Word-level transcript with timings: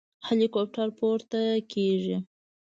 هليكاپټر 0.27 0.87
پورته 0.97 1.41
کېږي. 1.71 2.17